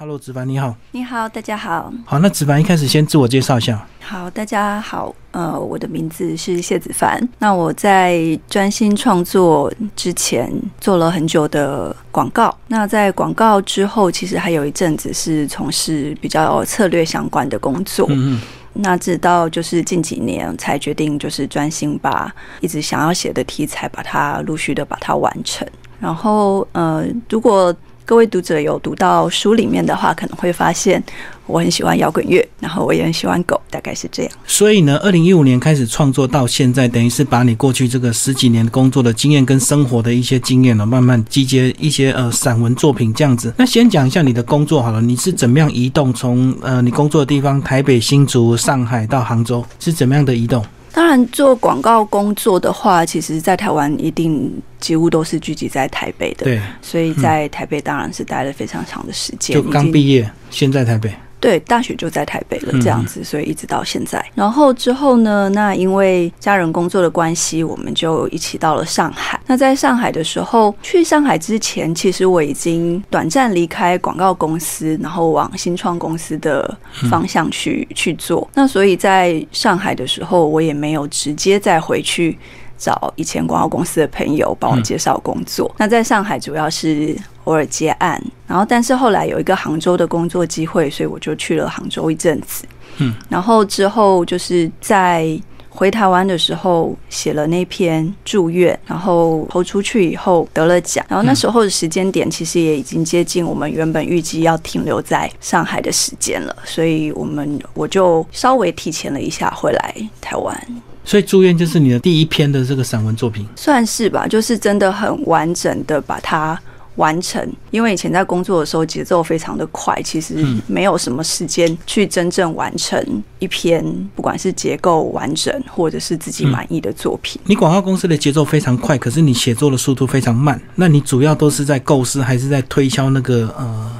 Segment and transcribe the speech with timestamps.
[0.00, 0.74] Hello，子凡你好。
[0.92, 1.92] 你好，大家好。
[2.06, 3.86] 好，那子凡一开始先自我介绍一下。
[4.00, 5.14] 好，大家好。
[5.32, 7.20] 呃，我的名字是谢子凡。
[7.38, 8.18] 那我在
[8.48, 10.50] 专心创作之前
[10.80, 12.56] 做了很久的广告。
[12.68, 18.06] 那在广告之后，其实还有一阵子是从事比较策略相关的工作。
[18.08, 18.40] 嗯嗯。
[18.72, 25.68] 那直到就是近几年才决定，就是专心把一直想要写的题材，把它陆续的把它完成。
[26.00, 27.74] 然后，呃，如果
[28.10, 31.00] 各位读者有读到书里面的话，可能会发现
[31.46, 34.32] 我很喜欢摇滚乐，然后我也很喜欢狗，大概是这样。
[34.44, 43.54] 所以呢，二零一五年开始创作到现在，等于是把你过去这个十几年工作的经验跟生活的一些经验呢，慢慢集结一些呃散文作品这样子。
[43.56, 50.64] 那先讲一下你的工作好了，你是怎么样移动从呃你工作的地方台北、新竹、上海到杭州，是怎么样的移动？
[50.92, 59.54] 当然，做广告工作的话，其实，在台湾一定几乎都是聚集在台北的，对，所以在台北当然是待了非常长的时间。
[59.54, 61.12] 就刚毕业，现在台北。
[61.40, 64.24] 对，大学就在台北了，这样子，所以一直到现在。
[64.34, 69.40] 然后之后呢，那因为家人工作的关系，我们就一起到了上海。
[69.46, 76.76] 那在上海的时候，去上海之前，其实我已经短暂离开广告公司，然后往新创公司的
[77.10, 78.48] 方向去去做。
[78.54, 82.38] 那所以在上海的时候，我也没有直接再回去。
[82.82, 85.70] 找以前广告公司的朋友帮我介绍工作。
[85.76, 87.14] 那在上海主要是
[87.50, 92.64] 偶尔接案，然后但是后来有一个杭州的工作机会，所以我就去了杭州一阵子。
[92.98, 95.36] 嗯，然后之后就是在
[95.68, 101.04] 回台湾的时候写了那篇祝愿，然后投出去以后得了奖。
[101.08, 110.66] 然后那时候的时间点其实也已经接近我们原本预计要停留在上海的时间了，所以我们我就稍微提前了一下回来台湾。
[111.02, 116.60] 所以住院就是你的第一篇的这个散文作品，算是吧，就是真的很完整的把它
[117.00, 117.40] 完成。
[117.70, 123.02] 因为以前在工作的时候节奏非常的快，其实没有什么时间去真正完成
[123.38, 123.82] 一篇
[124.14, 127.40] 不管是结构完整或者是自己满意的作品。
[127.46, 130.60] 你广告公司的节奏非常快，可是你写作的速度非常慢。
[130.74, 133.90] 那你主要都是在构思，还是在推销那个呃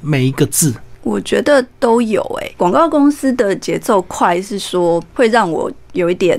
[0.00, 0.74] 每一个字？
[1.02, 6.38] 我觉得都有诶，广告公司的节奏快是说会让我有一点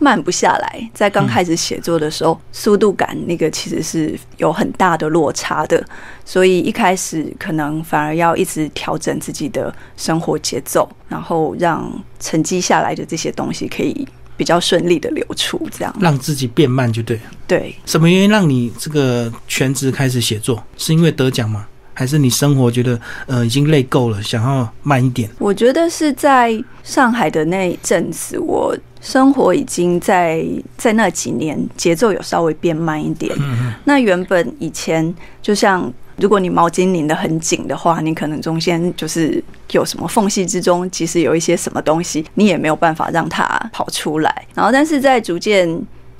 [0.00, 5.84] 慢不下来，在刚开始写作的时候，速度感那个其实是有很大的落差的，
[6.24, 17.20] 所以一开始可能反而要一直调整自己的生活节奏，然后让沉积下来的这些东西可以比较顺利的流出，这样让自己变慢就对。
[17.46, 20.64] 对，什么原因让你这个全职开始写作？
[20.78, 21.66] 是因为得奖吗？
[22.00, 25.28] 还是你生活觉得呃已经累够了，想要慢一点？
[25.38, 30.42] 我觉得是在上海的那一阵子，我生活已经在
[30.78, 33.36] 在那几年节奏有稍微变慢一点。
[33.38, 43.44] 嗯那原本以前就像如果你毛巾拧得很紧的话，你可能中间就是有什么缝隙之中，其实有一些什么东西，你也没有办法让它
[43.74, 44.46] 跑出来。
[44.54, 45.68] 然后，但是在逐渐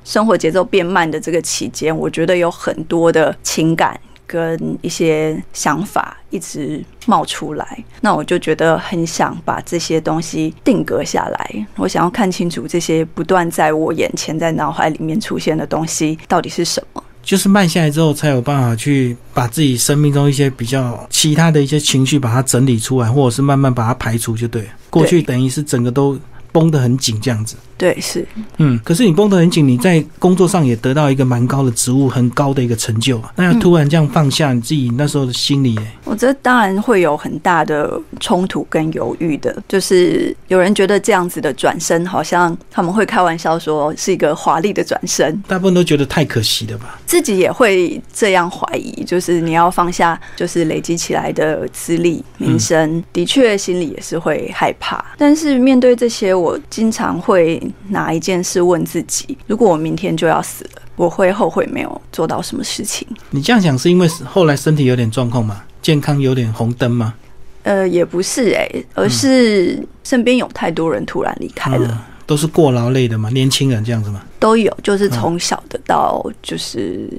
[0.03, 3.99] 生活节奏变慢的这个期间，我觉得有很多的情感。
[4.31, 11.67] 跟一些想法一直冒出来，那我就觉得很想把这些东西定格下来。
[11.75, 17.03] 我想要看清楚这些不断在我眼前、在脑海里面出现的东西到底是什么。
[17.21, 24.65] 就是慢下来之后，才有办法去把自己生命中一些比较其他的一些情绪把它整理出来，或者是慢慢把它排除，就对。
[24.89, 26.17] 过去等于是整个都
[26.51, 27.55] 绷得很紧，这样子。
[27.77, 28.23] 对，是，
[28.57, 33.33] 嗯，可是你绷得很紧，你在工作上也得到一个蛮高的职务，很高的一个成就啊。
[33.35, 39.63] 那要突然这样放下，你自己那时候的心理，我觉得当然会有很大的冲突跟犹豫的。
[39.67, 46.99] 就是有人觉得这样子的转身，好像他们会开玩笑说是一个华丽的转身，大部分都觉得太可惜了吧？
[47.07, 55.03] 自己也会这样怀疑，就是你要放下，就是累积起来的资历、名声，的确心里也是会害怕。
[55.17, 57.61] 但是面对这些，我经常会。
[57.89, 63.05] 拿一件事问自己：如果我明天就要死了，我会后悔没有做到什么事情？
[63.31, 65.61] 你这样想是因为后来身体有点状况吗？
[65.81, 67.13] 健康有点红灯吗？
[67.63, 74.23] 呃，也不是哎，而是身边有太多人突然离开了，都是过劳累的嘛，年轻人这样子吗？
[74.39, 77.09] 都有，就是从小的到就是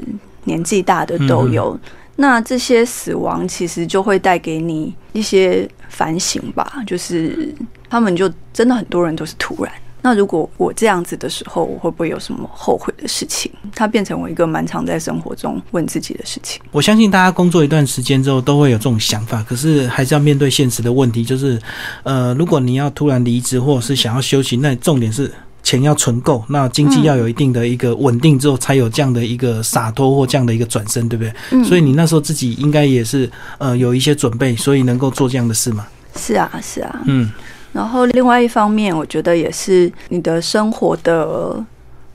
[0.44, 1.78] 年纪大的都有。
[2.16, 7.54] 那这些死亡其实就会带给你一些反省吧，就是
[7.92, 9.70] 他们就真的很多人都是突然。
[10.00, 13.52] 那如果我这样子的时候，我会不会有什么后悔的事情？
[13.74, 16.62] 它变成我一个蛮常在生活中问自己的事情。
[16.70, 21.60] 我相信大家工作一段时间之后都会有这种想法，可是还是要面对现实的问题，就是，
[22.02, 25.30] 呃，如果你要突然离职或者是想要休息，那重点是
[25.62, 31.32] 钱要存够，那经济要有一定的一个稳定之后，才有这样的一个洒脱或这样的一个转身，对不对？
[31.50, 35.86] 嗯所以你那时候自己应该也是呃有一些准备，所以能够做这样的事嘛。
[36.16, 37.02] 是啊，是啊。
[37.06, 37.30] 嗯，
[37.72, 41.64] 然后另外一方面，我觉得也是你的生活的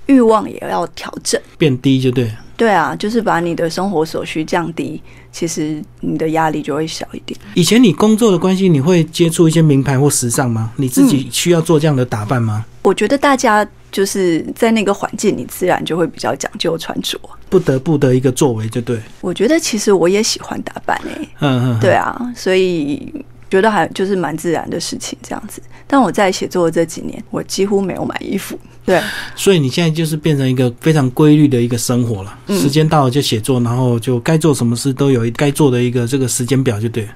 [0.06, 1.40] 欲望也要调整。
[1.58, 2.32] 变低就对。
[2.56, 5.00] 对啊，就是把你的生活所需降低，
[5.32, 7.40] 其实你的压力就会小一点。
[7.54, 10.72] 以前你工作的关系，你会接触一些名牌或时尚吗？
[10.78, 12.66] 你自己需要做这样的打扮吗？
[12.82, 17.20] 我觉得大家就是在那个环境，你自然就会比较讲究穿着。
[17.48, 19.00] 不得不的一个作为，就对。
[19.22, 23.14] 我觉得其实我也喜欢打扮诶、嗯嗯，对啊，所以
[23.50, 25.62] 觉得还就是蛮自然的事情这样子。
[25.86, 28.60] 但我在写作的这几年，我几乎没有买衣服。
[28.86, 29.02] 对，
[29.36, 32.40] 所以你现在就是变成一个非常规律的一个生活了。
[32.48, 37.10] 嗯时间到了就写作，然后就该做什么事都有该做的一个这个时间表，就对了。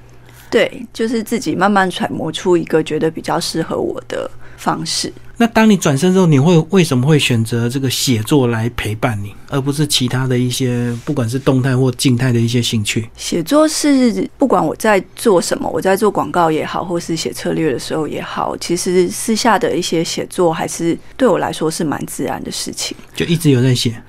[0.52, 5.10] 对，就是自己慢慢揣摩出一个觉得比较适合我的方式。
[5.38, 13.08] 那当你转身之后，你会为什么会选择这个写作来陪伴你，而不是其他的一些不管是动态或静态的一些兴趣？
[13.16, 22.96] 写作是不管我在做什么，我在做广告也好，或是写策略的时候也好，其实私下的一些写作还是对我来说是蛮自然的事情。
[23.16, 24.00] 就一直有在写。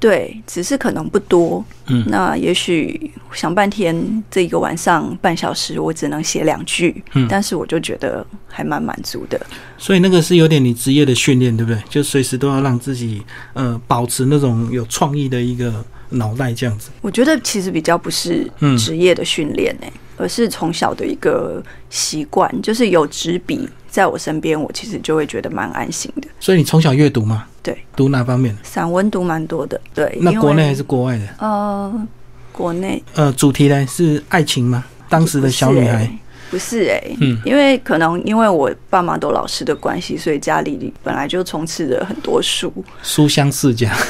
[0.00, 1.64] 对，只是可能不多。
[1.88, 9.38] 嗯那也许想半天，这一个晚上半小时，我只能写两句，嗯但是我就觉得还蛮满足的。
[9.76, 11.82] 所以那个是有点你职业的训练，对不对？
[11.88, 16.90] 就随时都要让自己呃保持那种有创意的一个脑袋这样子。
[17.02, 19.86] 我觉得其实比较不是嗯职业的训练呢，
[20.20, 26.28] 而是从小的一个习惯，就是有纸笔在我身边，我其实就会觉得蛮安心的。
[26.38, 27.46] 所以你从小阅读吗？
[27.62, 28.60] 对，读哪方面的？
[28.62, 30.18] 散文读蛮多的，对。
[30.20, 31.24] 那国内还是国外的？
[31.38, 32.06] 呃，
[32.52, 34.84] 国内呃，主题呢是爱情吗？
[35.08, 36.10] 当时的小女孩，
[36.50, 43.96] 不是哎、嗯因为可能因为我爸妈都老师的关系，所以家里本来就充斥着很多书，书香世家。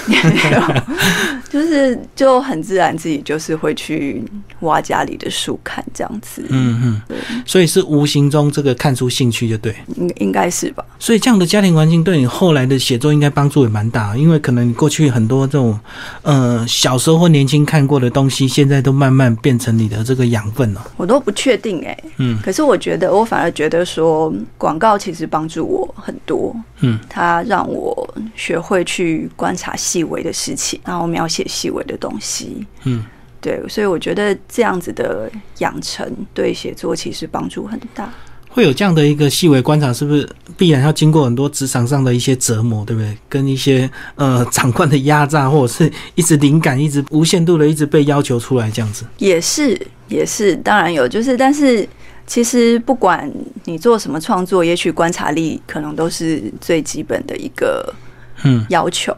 [1.50, 4.22] 就是就很自然自己就是会去
[4.60, 9.74] 挖家里的书看这样子，嗯嗯对，所以是无形中这个看出兴趣就对。
[9.96, 10.84] 应应该是吧。
[11.00, 15.76] 所以这样的家庭环境对你后来的写作应该帮助也蛮大，因为可能你过去很多这种
[16.22, 20.86] 呃小时候或年轻看过的东西，现在都慢慢变成你的这个养分了。
[20.96, 26.54] 我都不确定哎、嗯可是我觉得，我反而觉得说，广告其实帮助我很多。
[26.80, 32.66] 嗯，它让我学会去观察细微的事情，然后描写细微的东西。
[32.84, 33.04] 嗯，
[33.40, 38.12] 对，所以我觉得这样子的养成对写作其实帮助很大。
[38.52, 43.16] 会有这样的一个细微观察，是不是必然要经过很多职场上的一些折磨，对不对？
[43.28, 49.04] 跟一些呃长官的压榨，或者是一直灵感一直无限度的一直被要求出来这样子。
[49.18, 51.88] 也是，也是，当然有，就是，但是
[52.30, 53.28] 其实不管
[53.64, 57.92] 你做什么创作，也许观察力可能都是最基本的一个
[58.44, 59.12] 嗯要求。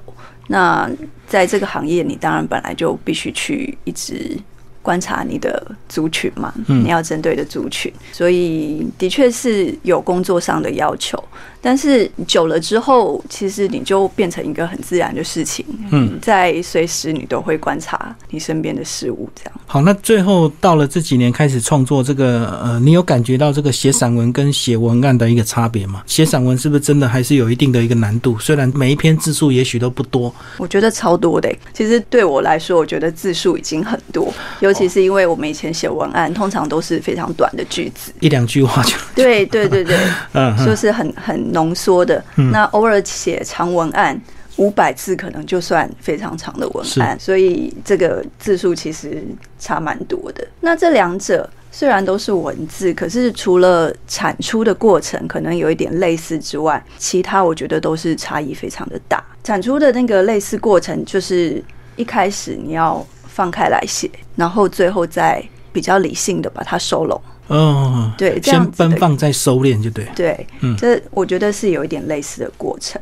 [0.49, 0.91] 那
[1.27, 4.35] 在这个行业，你当然本来就必须去一直
[4.83, 11.23] 观察你的族群嘛，嗯你要针对的族群，所以的确是有工作上的要求。
[11.65, 19.61] 但是久了之后，其实你就变成一个很自然的事情，嗯，在随时你都会观察你身边的事物，这样。
[19.67, 26.03] 好，那最后到了这几年开始创作这个，呃，你有感觉到这个写散文跟写文案的一个差别吗？
[26.05, 28.37] 写散文是不是真的还是有一定的一个难度？
[28.41, 31.59] 虽然每一篇字数也许都不多，我觉得超多的欸。
[31.73, 34.35] 其实对我来说，我觉得字数已经很多，
[34.73, 38.13] 尤其是因为我们以前写文案，通常都是非常短的句子。
[38.21, 39.97] 一两句话就，对对对对，
[40.33, 42.25] 嗯嗯就是很很浓缩的。
[42.37, 44.21] 嗯那偶尔写长文案。
[44.59, 49.25] 五百字可能就算非常长的文案，所以这个字数其实
[49.59, 50.47] 差蛮多的。
[50.61, 59.25] 那这两者虽然都是文字，可是除了产出的过程可能有一点类似之外，其他我觉得都是差异非常的大。
[59.43, 61.61] 产出的那个类似过程，就是
[61.97, 67.21] 一开始你要放开来写，然后最后再比较理性的把它收拢。
[67.49, 70.07] 哦，对，这样先奔放再收敛就对。
[70.15, 73.01] 对，嗯这我觉得是有一点类似的过程。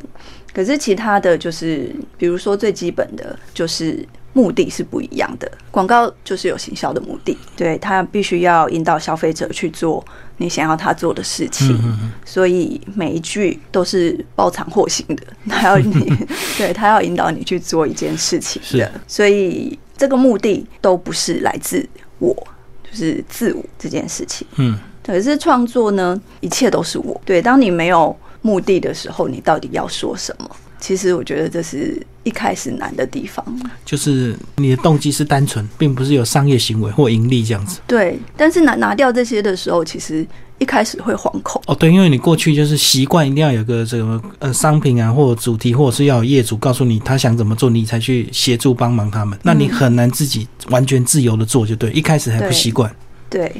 [0.53, 5.51] 可是其他的就是，比如说最基本的就是目的是不一样的。
[5.71, 10.05] 广告就是有行销的目的，对它必须要引导消费者去做
[10.39, 15.23] 你想要他做的事情，嗯嗯所以每一句都是包藏祸心的。
[15.49, 16.13] 他要你，
[16.59, 21.87] 对他要引导你去做一件事情是的，所以这个目的都不是来自
[22.21, 22.35] 我，
[22.83, 24.47] 就是自我这件事情。
[24.57, 27.21] 嗯，可是创作呢，一切都是我。
[27.23, 30.51] 对，当你没有目的的时候，你到底要说什么？
[30.79, 33.45] 其实我觉得这是一开始难的地方。
[33.85, 37.81] 就是你的动机是单纯，并不是有商业行为或盈利这样子。
[37.87, 40.27] 对，但是拿拿掉这些的时候，其实
[40.59, 41.61] 一开始会惶恐。
[41.67, 49.39] 哦，对，因为你过去就是习惯一定要有个这个呃商品啊，或者主题，或者是要有业主告诉你他想怎么做，你才去协助帮忙他们。
[49.43, 52.95] 那你很难自己完全自由的做，就对，一开始还不习惯。
[53.31, 53.51] 对，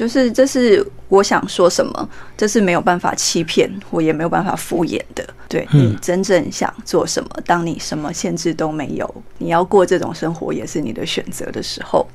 [0.00, 5.22] 就是这是我想说什么，这是没有办法欺骗，我也没有办法敷衍的。
[5.46, 12.08] 对你真正想做什么，当你什么限制都没有，你要过这种生活也是你的选择的时候。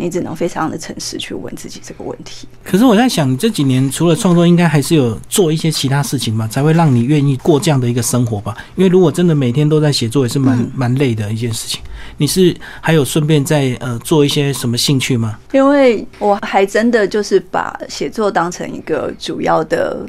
[0.00, 2.48] 你只能非常的诚实去问自己这个问题。
[2.64, 8.56] 可是我在想，你这几年除了创作，应该还是有做一些其他事情吧，才会让你愿意过这样的一个生活吧？
[8.74, 11.80] 因为如果真的每天都在写作，也是蛮蛮累的一件事情。
[12.16, 15.38] 你是还有顺便在呃做一些什么兴趣吗？
[15.52, 20.06] 因为我还真的就是把写作当成一个主要的。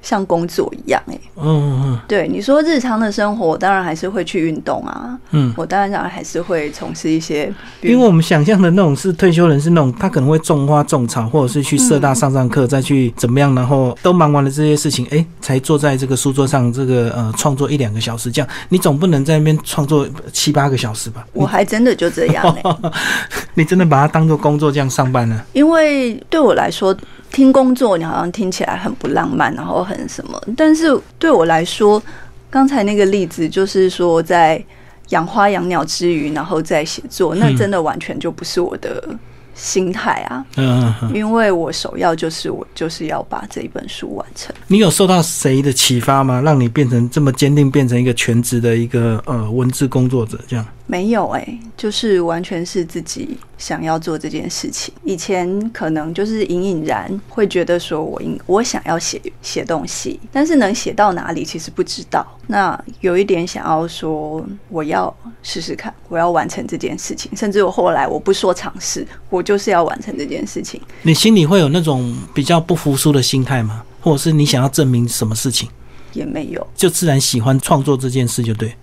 [0.00, 7.52] 像工作一样，哎，嗯嗯，对，你说日常的生活，当然还是会去运动啊，嗯，我当然还是会从事一些，
[7.82, 21.26] 因为我们想象的那种是退休人是那种，他可能会种花种草，或者是去社大上上课，再去怎么样，然后都忙完了这些事情，哎，才坐在这个书桌上，这个呃创作一两个小时，这样你总不能在那边创作七八个小时吧？
[21.32, 22.56] 我还真的就这样，
[23.54, 25.42] 你真的把它当做工作这样上班呢？
[25.52, 26.96] 因为对我来说。
[27.30, 30.42] 听工作，你好像听起来很不浪漫，然后很什么。
[30.56, 32.02] 但是对我来说，
[32.50, 34.62] 刚才那个例子就是说，在
[35.10, 39.02] 养花养鸟之余，然后再写作，那真的完全就不是我的
[39.54, 40.44] 心态啊。
[40.56, 44.54] 嗯，因为我首要就是我就是要把这一本书完成。
[44.66, 46.40] 你有受到谁的启发吗？
[46.42, 50.66] 让你变成这么坚定，变成一个全职的一个呃文字工作者这样？
[50.90, 54.92] 没有哎，就是完全是自己想要做这件事情。
[55.04, 62.26] 以前可能就是隐隐然会觉得说，我应我想要写写东西，但是能写到哪里其实不知道。
[62.46, 67.30] 那有一点想要说，我要试试看，我要完成这件事情。
[67.36, 70.80] 甚至我后来我不说尝试，我就是要完成这件事情。
[71.02, 73.84] 你心里会有那种比较不服输的心态吗？
[74.00, 75.68] 或者是你想要证明什么事情？
[76.14, 78.74] 也没有，就自然喜欢创作这件事就对。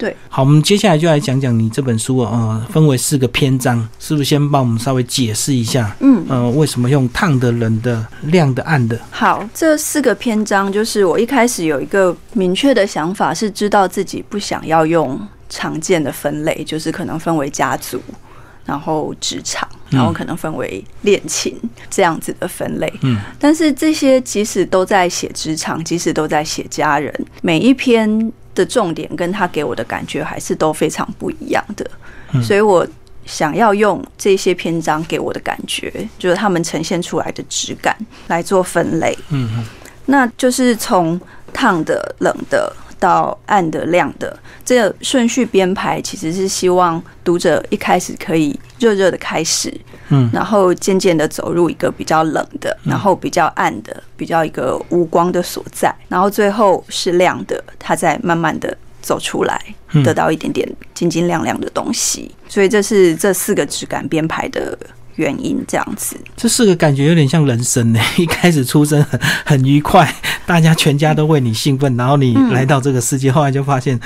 [0.00, 5.94] 对，好，我们接下来就来讲讲你这本书啊，分为四个篇章，是不是先帮我们稍微解释一下？
[6.00, 8.98] 嗯，呃，为什么用烫的、冷的、亮的、暗的？
[9.10, 18.00] 好，这四个篇章就是我一开始有一个明确的想法，是知道自己不想要用常见的分类，就是可能分为家族，
[18.64, 21.54] 然后职场，然后可能分为恋情
[21.90, 22.90] 这样子的分类。
[23.02, 28.32] 嗯，但是这些即使都在写职场，即使都在写家人，每一篇。
[28.60, 31.90] 的重点跟他给我的感觉还是都非常不一样的，
[32.42, 32.86] 所以我
[33.24, 37.96] 想要用这些篇章给我的感觉，就是他们呈现出来的质感
[38.28, 39.16] 来做分类。
[39.30, 39.64] 嗯，
[40.06, 41.18] 那就是从
[41.52, 49.74] 烫的、冷的到暗的、亮的，这个顺序编排其实是希望读者一开始可以热热的开始。
[50.10, 59.60] 嗯，然后渐渐的走入一个比较冷的，然后比较暗的，比较一个无光的所在，然后最后是亮的，它在慢慢的走出来，
[60.04, 62.34] 得到一点点晶晶亮亮的东西。
[62.48, 64.76] 所以这是这四个质感编排的。
[65.20, 68.00] 原因这样子，这四个感觉有点像人生呢。
[68.16, 70.12] 一开始出生很很愉快，
[70.46, 74.00] 大家全家都为你兴奋，然后你来到这个世界，后来就发现，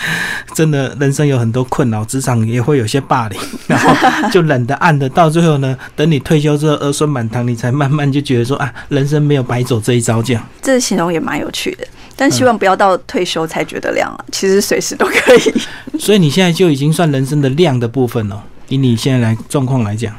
[0.52, 3.94] 真的人生有很多困扰，职场也会有些霸凌， 然后
[4.30, 10.44] 就冷的暗的，到最后呢，等你退休之后儿孙满堂，你才慢慢就觉得说啊，人生没有白走这一招，这样。
[10.60, 15.54] 这形容也蛮有趣的，但希望不要到退休才觉得亮啊，其实随时都可以。
[15.98, 20.14] 所以你现在就已经算人生的亮的部分了，以你现在来状况来讲。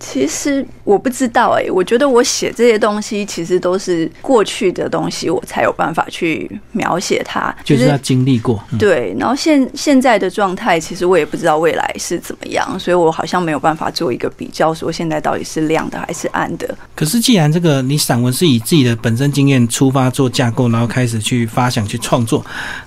[0.00, 8.60] 其实我不知道哎，我觉得我写这些东西其实都是过去的东西，我才有办法去描写它，就是要经历过。
[8.76, 16.76] 对，然后现现在的状态，其实我也不知道未来是怎么样，所以我好像没有办法做一个比较，说现在到底是亮的还是暗的。
[16.96, 22.44] 可是既然这个你散文是以自己的本身经验出发做架构，然后开始去发想去创作，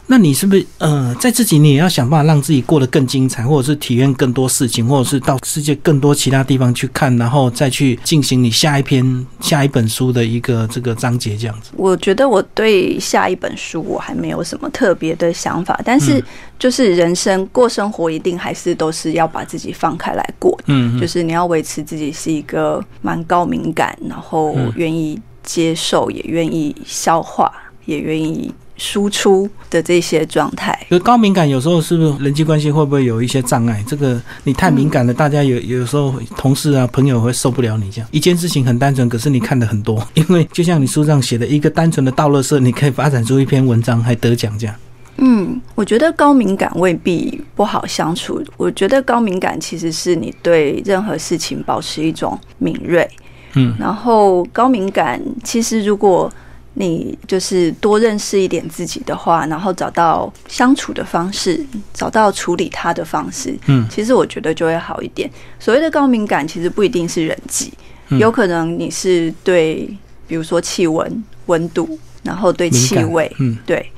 [0.07, 7.03] 那你是不是呃，在自己你也要想办法让自己过得更精彩，或者是体验更多事情，或者是到世界更多其他地方去看？
[7.03, 11.71] 看，然后再去进行你下一篇、下一本书的一个这个章节，这样子。
[11.75, 16.23] 我觉得我对下一本书我还没有什么特别的想法，但是
[16.57, 20.57] 就是人生过生活，一定还是都是要把自己放开来过。
[20.65, 27.51] 嗯，就是你要维持自己是一个蛮高敏感，然后愿意接受，也愿意消化，
[27.85, 28.53] 也愿意。
[28.77, 33.83] 输出的这些状态，就高敏感有时候是不是人际关系会不会有一些障碍？
[33.87, 38.09] 这个你太敏感了，大家有有时候同事啊朋友会受不了你这样。
[38.11, 44.75] 一件事情很单纯，可是你看的很多，因为就像你书上写的一个单纯的倒乐色，你可以发展出一篇文章还得奖这样。
[45.17, 48.43] 嗯，我觉得高敏感未必不好相处。
[48.57, 53.07] 我觉得高敏感其实是你对任何事情保持一种敏锐。
[53.53, 56.31] 嗯，然后高敏感其实如果
[56.75, 61.63] 你就是多认识一点自己的话，然后找到相处的方式，
[61.93, 63.87] 找到处理它的方式，嗯。
[63.89, 65.29] 其实我觉得就会好一点。
[65.59, 67.71] 所谓的高敏感，其实不一定是人际，
[68.09, 68.17] 嗯。
[68.17, 69.87] 有可能你是对，
[70.27, 73.57] 比如说气温、温度，然后对气味，嗯。
[73.65, 73.91] 对，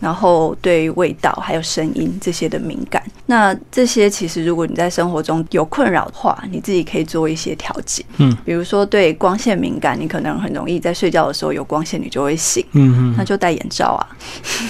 [0.00, 3.02] 然后对味道还有声音这些的敏感。
[3.26, 8.04] 那这些其实如果你在生活中有困扰的话，你自己可以做一些调节。
[8.16, 12.64] 嗯比如说对光线敏感，你可能很容易在睡觉的时候有光线，你就会醒。
[12.72, 14.02] 嗯嗯那就戴眼罩啊。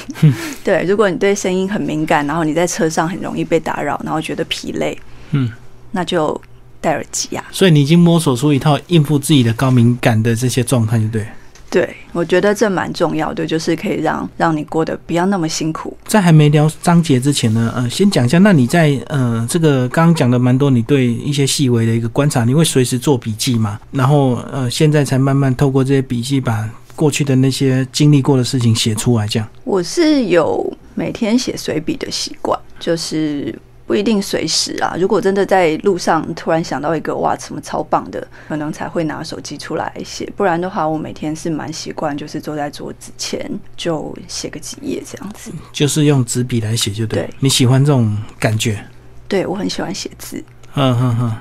[0.63, 4.99] 对，如果你对声音很敏感，然后你在车上很容易被打扰，然后觉得疲累，
[5.31, 5.51] 嗯，
[5.93, 6.39] 那就
[6.81, 7.45] 戴耳机啊。
[7.51, 11.27] 所以你已经摸索出一套应付自己的高敏感的这些状态，对不对？
[11.71, 15.97] 对，我觉得这蛮重要的，就是可以让让你过得不要那么辛苦。
[16.05, 23.79] 在还没聊章节之前呢，呃，先讲一下，那你在呃这个刚刚讲的蛮多，你对一些细微的一个观察，你会随时做笔记嘛？
[23.93, 29.49] 然后呃，现在才慢慢透过这些笔记，把过去的那些经历过的事情写出来，这样。
[29.63, 33.57] 我是有每天写随笔的习惯，就是
[33.91, 34.95] 不一定随时啊。
[34.97, 40.33] 如果真的在路上突然想到一个哇什么超棒的，可能才会拿手机出来写。
[40.37, 45.51] 不然的话，我每天是蛮习惯，就是坐在桌子前就写个几页这样子。
[45.73, 47.23] 就是用纸笔来写，就对。
[47.23, 48.81] 对你喜欢这种感觉？
[49.27, 50.41] 对我很喜欢写字。
[50.75, 51.33] 嗯哼哼，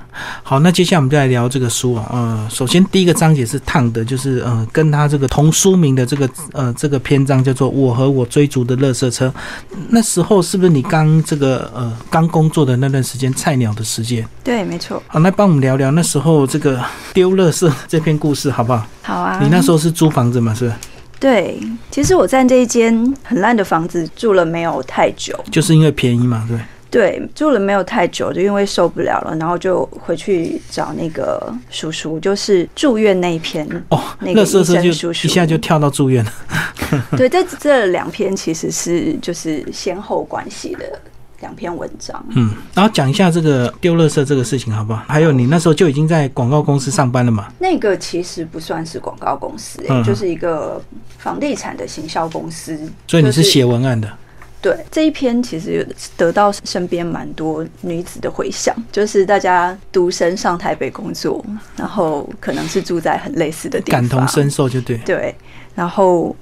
[0.42, 2.06] 好，那接下来我们就来聊这个书啊。
[2.12, 9.28] 呃，首先第一个章节是烫的，就是呃，跟他这个同书名的这个呃这个篇章叫做《我和我追逐的垃圾车》。
[9.90, 14.28] 那时候是不是你刚这个呃刚工作的那段时间，菜鸟的时间？
[14.44, 15.02] 对，没错。
[15.08, 16.84] 好，那帮我们聊聊那时候这个
[17.14, 18.86] 丢垃圾这篇故事，好不好？
[19.04, 19.40] 好啊。
[19.42, 20.54] 你那时候是租房子嘛？
[20.56, 20.78] 是不是？
[21.20, 21.60] 对，
[21.92, 27.22] 其实我在这一间很烂的房子住了没有太久，就是因为便宜嘛，对不对？
[27.36, 33.68] 住了没有太久，就因为受不了了，然后就回去找那个叔叔，就是住院那一篇。
[33.90, 36.32] 哦，那个医生叔叔一下就跳到住院了。
[37.16, 41.00] 对，这这两篇其实是就是先后关系的
[41.42, 42.26] 两篇文章。
[42.30, 45.04] 嗯，然后讲一下这个丢垃圾这个事情，好不好？
[45.08, 47.48] 还有你那时候就已经在广告公司上班了嘛？
[47.60, 50.82] 那个其实不算是广告公司、欸，嗯就是一个
[51.20, 52.78] 房地产的行销公司。
[53.08, 54.12] 所以你是写文案的。
[54.62, 61.44] 对这一篇，其实得到身边蛮多女子的回响，就是大家独身上台北工作，
[61.78, 64.98] 然后可能是住在很类似的地方，感同身受就对。
[65.00, 65.34] 对，
[65.74, 66.36] 然后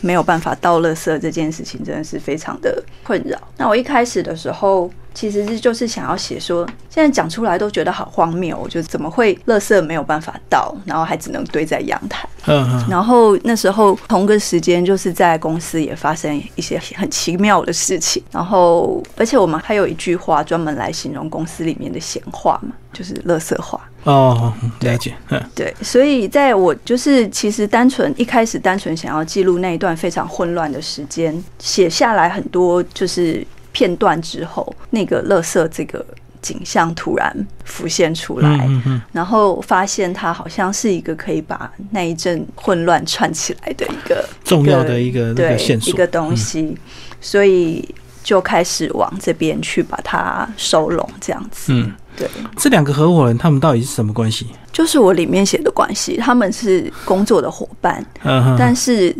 [0.00, 3.38] 没有办法倒垃圾这件事情真的是非常的困扰。
[3.56, 12.28] 那我一开始的时候，其实是就是想要写说，现在讲出来都觉得好荒谬，就怎么会垃圾没有办法倒，然后还只能堆在阳台。
[12.46, 18.22] 嗯嗯，然后那时候同个时间，就是在公司也发生一些很奇妙的事情。
[18.30, 23.78] 然后，而且我们还有一句话专门来形容公司里面的闲话嘛，就是“垃圾话”。
[24.04, 25.14] 哦，了解。
[25.28, 36.04] 嗯对，所以在我就是其实单纯一开始单纯想要记录那一段非常混乱的时间，写下来很多就是片段之后，那个乐色这个
[36.40, 38.48] 景象突然浮现出来。
[38.48, 45.78] 嗯嗯嗯，然后发现它好像是一个可以把那一阵混乱串起来的一个重要的一个那对。
[45.86, 46.76] 一个东西，
[47.20, 47.86] 所以
[48.24, 51.72] 就开始往这边去把它收拢，这样子。
[51.72, 54.46] 嗯，对，这两个合伙人他们到底是什么关系？
[54.70, 59.14] 就是我里面写的关系，他们是工作的伙伴，嗯哼，但是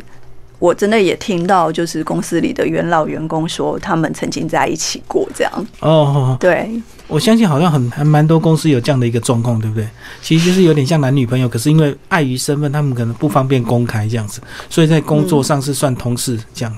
[0.58, 5.66] 我真的也听到，就是公司里的元老员工说，他们曾经在一起过，这样。
[5.80, 6.70] 哦，对，
[7.08, 9.88] 我相信好像很还蛮多公司有这样的一个状况，对不对？
[10.20, 16.76] 其实就是有点像男女朋友，可是因为碍于身份，他们可能不方便公开这样子，所以在工作上是算同事这样。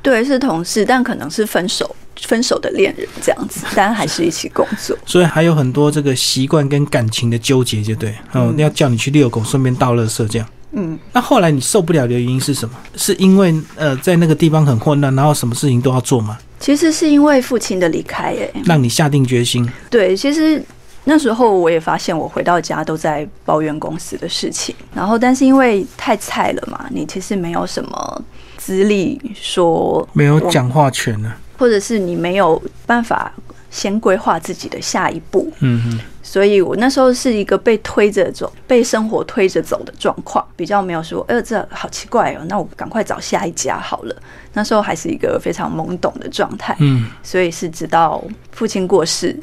[0.00, 4.96] 对，是同事，但可能是分手分手的恋人这样子，但还是一起工作。
[5.06, 8.10] 所以还有很多这个习惯跟感情的纠结，就对。
[8.32, 10.48] 哦，嗯要叫你去遛狗，顺便倒垃圾这样。
[10.72, 12.74] 嗯，那后来你受不了的原因是什么？
[12.96, 16.36] 是因为呃在那个地方很混乱，然后什么事情都要做吗？
[16.58, 19.68] 其实是因为父亲的离开，哎，让你下定决心？
[19.88, 20.60] 对，其实
[21.04, 28.24] 那时候我也发现，我回到家都在抱怨公司的事情，然后但是因为太菜了嘛，你其实没有什么
[28.56, 31.36] 资历说，没有讲话权了。
[31.58, 33.32] 或者是你没有办法
[33.70, 36.00] 先规划自己的下一步，嗯嗯。
[36.22, 44.16] 所以我那时候是一个被推着走、被生活推着走的状况，比较没有说，呃，这好奇怪哦，那我赶快找下一家好了。
[44.54, 49.38] 那时候还是一个非常懵懂的状态，嗯，所以是直到父亲过世，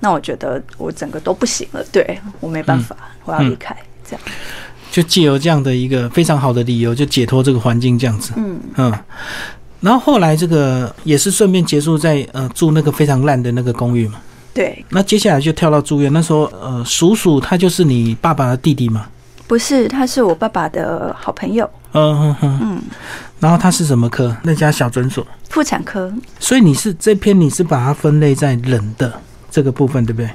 [0.00, 3.76] 那我觉得我整个都不行了，对我没办法，我要离开，
[4.08, 4.20] 这样，
[4.90, 8.32] 就借由这样的一个非常好的理由，就解脱这个环境这样子。
[8.36, 8.58] 嗯。
[8.76, 8.98] 嗯，
[9.80, 14.18] 然后后来这个也是顺便结束在呃住那个非常烂的那个公寓嘛。
[14.54, 19.06] 对，那接下来就跳到住院，那时候呃叔叔他就是你爸爸的弟弟嘛。
[19.46, 21.68] 不是，他是我爸爸的好朋友。
[21.92, 22.58] 嗯哼哼。
[22.62, 22.82] 嗯，
[23.38, 24.34] 然后他是什么科？
[24.42, 25.24] 那家小诊所。
[25.50, 26.12] 妇产科。
[26.40, 29.12] 所以你是这篇你是把它分类在冷的
[29.50, 30.28] 这个部分，对不对？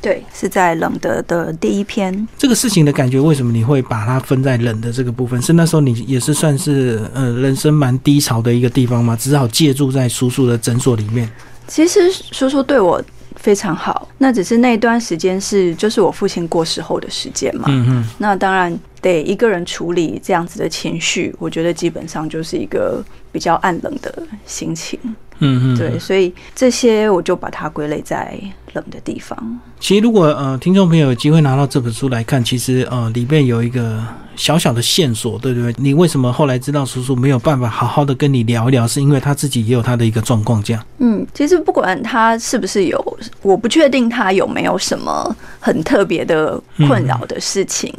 [0.00, 2.26] 对，是在冷的的第一篇。
[2.38, 5.40] 这个事情的感觉，为什么你会把它分在冷的这个部分？
[5.42, 9.16] 是那时候你也是算是呃人生蛮低潮的一个地方吗？
[9.20, 11.28] 只好借住在叔叔的诊所里面。
[11.66, 13.02] 其实叔叔对我
[13.36, 17.64] 非常好，那只是那段时间是就是我父亲过世后的时间嘛。
[17.68, 18.08] 嗯嗯。
[18.18, 24.98] 那当然得一个人处理这样子的情绪，我觉得基本上就是一个比较暗冷的心情。
[25.40, 28.38] 嗯嗯，对，所以这些我就把它归类在
[28.72, 29.58] 冷的地方。
[29.78, 34.02] 其实，如果呃听众朋友有机会拿到这本书来看，其实呃里面有一个
[34.34, 35.72] 小小的线索，对不对？
[35.78, 38.86] 你为什么后来知道叔叔没有办法好好的跟你聊一聊？
[38.86, 40.84] 是因为他自己也有他的一个状况，这样。
[40.98, 47.92] 嗯，其实不管他是不是有，我不确定他有没有什么很特别的困扰的事情，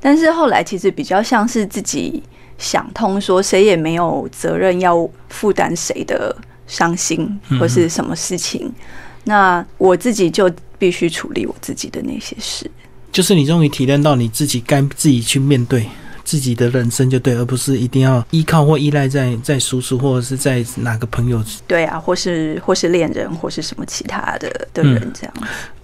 [0.00, 2.22] 但是后来其实比较像是自己
[2.56, 6.34] 想通，说谁也没有责任要负担谁的。
[6.66, 8.72] 伤心或是什么事情，
[9.24, 12.70] 那我自己就必须处理我自己的那些事。
[13.12, 15.88] 就是你终于体验到你自己该自己去面对
[16.22, 21.42] 自己的人生，就对，而不是一定要依靠或依赖在在叔叔或者是在哪个朋友。
[21.66, 25.34] 对啊，或是或是恋人或是什么其他的的人这样。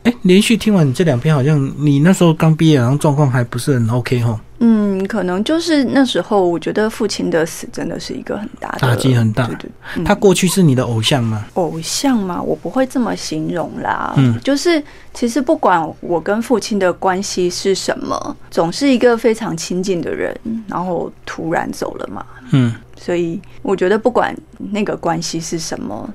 [0.04, 4.40] 哎，连续听完你这两篇，好像你那时候刚毕业，然后状况还不是很 OK 哈。
[4.58, 9.46] 嗯，可能就是那时候，我觉得父亲的死真的是一个很大的打击，很大。
[9.46, 11.44] 对对，他过去是你的偶像吗？
[11.54, 12.40] 偶像吗？
[12.42, 14.12] 我不会这么形容啦。
[14.16, 14.82] 嗯，就是
[15.14, 20.36] 其实不管我跟父亲的关系是什么，总是一个非常亲近的人，
[20.66, 22.26] 然后突然走了嘛。
[22.50, 24.36] 嗯，所以我觉得不管
[24.72, 26.08] 那个关系是什么，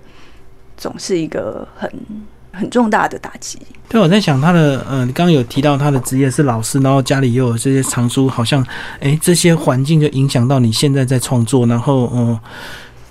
[0.76, 1.90] 总是一个很。
[2.58, 3.60] 很重大的打击。
[3.88, 8.66] 对，我在想他的，呃，你刚刚有提到他的职业是老师，然后家里又有这些藏书，好像，
[9.00, 12.38] 哎，这些环境就影响到你现在在创作，然后，嗯，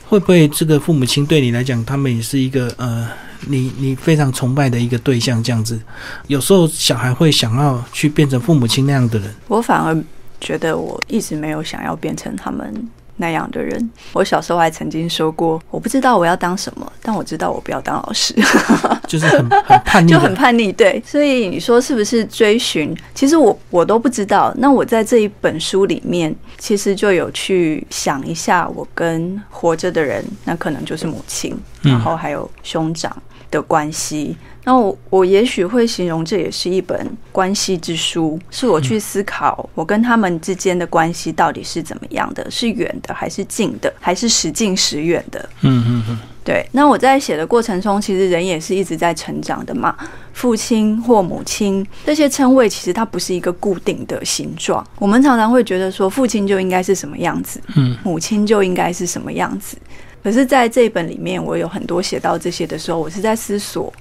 [0.09, 3.09] 会不会这个父母亲对你来讲，他们也是一个，呃，
[3.47, 5.81] 你你非常崇拜的一个对象，这样子，
[6.27, 9.97] 有时候小孩会想要去变成父母亲那样的人，我反而
[10.41, 12.89] 觉得我一直没有想要变成他们。
[13.17, 18.35] 那样的人，我小时候还曾经说过，我不知道我要当什么，但我知道我不要当老师，
[19.09, 20.73] 就是很很叛逆， 就很叛逆。
[20.73, 22.97] 对，所以你说是不是追寻？
[23.15, 24.53] 其实我我都不知道。
[24.59, 33.15] 那我在这一本书里面，其实就有去想一下，我跟活着的人，那可能就是母亲，然后还有兄长
[33.51, 34.37] 的关系。
[34.65, 45.49] 那我我也许会形容这也是一本关系之书，是我去思考我跟他们之间的关系到底是怎么样的，是远的还是近的，还是时近时远的？
[45.61, 46.19] 嗯嗯嗯。
[46.43, 46.69] 对。
[46.73, 49.97] 那我在写的过程中，其实人也是一直在成长的嘛。
[50.33, 54.85] 父亲或母亲这些称谓，其实它不是一个固定的形状。
[54.99, 59.79] 我们常常会觉得说，父亲就应该是什么样子，嗯，母亲就应该是什么样子。
[60.27, 63.93] 可是在这一本里面，我有很多写到这些的时候，我是在思索。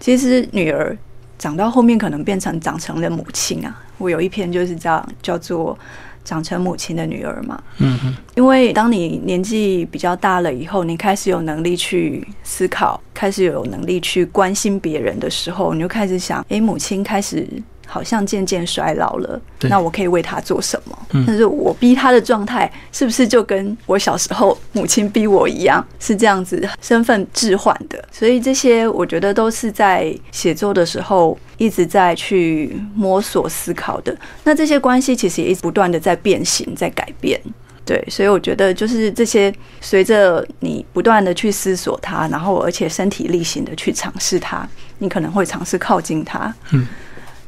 [0.00, 0.98] 其实女儿
[1.38, 3.80] 长到后面可能变成长成了母亲啊！
[3.96, 5.78] 我有一篇就是这样叫做
[6.26, 7.62] “长成母亲的女儿”嘛。
[7.78, 8.12] 嗯哼。
[8.34, 17.46] 因为当你年纪比较大了以后，你开始有能力去思考，开始有能力去关心别人的时候，你就开始想：哎，母亲开始。
[17.92, 20.89] 好像渐渐衰老了，那我可以为她做什么？
[21.26, 28.02] 但是我逼他的状态，是不是就跟我小时候母亲逼我一样，是这样子身份置换的？
[28.12, 34.16] 所以这些我觉得都是在写作的时候一直在去摸索思考的。
[34.44, 37.40] 那这些关系其实也一直不断的在变形，在改变。
[37.84, 44.68] 对，所以我觉得就是这些随着你不断的去思索它，然后而且身体力行的去尝试它，
[44.98, 46.54] 你可能会尝试靠近它。
[46.70, 46.86] 嗯。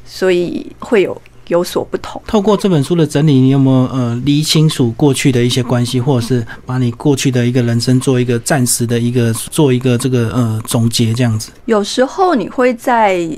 [0.05, 1.17] 所以会有
[1.49, 2.21] 有所不同。
[2.27, 11.51] 透过这本书的整理，你有没有呃理清楚过去的一些关系，或者是把你过去的一个人生做一个暂时的一个做一个这个呃总结这样子？
[11.67, 13.29] 有时候你会在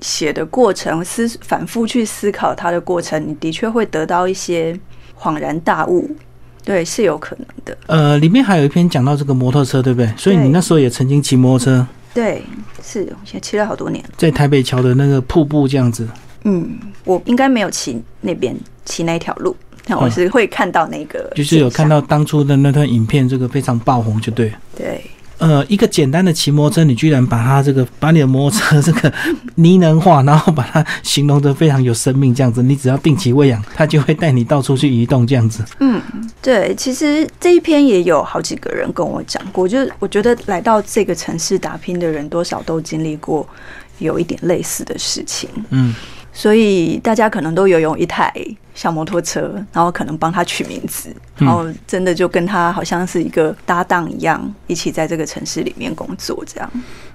[0.00, 4.78] 写的过程思反复去思考它的过程，你的确会得到一些
[5.18, 6.10] 恍然大悟。
[6.64, 7.76] 对，是有可能的。
[7.86, 10.10] 呃，里面还有一篇讲到这个摩托车，对不对？
[10.16, 11.86] 所以你那时候也曾经骑摩托车。
[12.14, 12.42] 对，
[12.82, 16.08] 是，也骑了好多年，在台北桥的那个瀑布这样子。
[16.44, 24.52] 嗯，我应该没有骑那边骑那条路，那我是会看到那个，就是有看到当初的那段影片，这个非常爆红，就对。
[24.76, 25.04] 对，
[25.38, 29.12] 呃，一个简单的骑摩托车，你居然把它这个把你的摩托车这个
[29.56, 35.64] 拟人化，然后把它形容得非常有生命，这样子，你只要定期喂养，它就会带你到处去移动，这样子。
[35.80, 36.00] 嗯，
[36.42, 43.46] 对，其实这一篇也有好几个人跟我讲过，就是我觉得来到这个城市打拼的人，多少都经历过
[43.98, 45.48] 有一点类似的事情。
[45.70, 45.94] 嗯，
[46.34, 48.30] 所以大家可能都有用一台
[48.74, 56.70] 小摩托车，然后可能帮他取名字，然后真的就跟他好像是一个搭档一样，一起在这个城市里面工作这样。